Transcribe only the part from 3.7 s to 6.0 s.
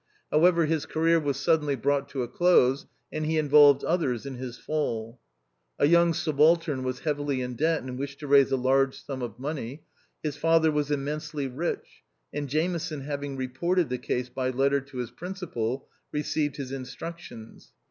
others in his fall. A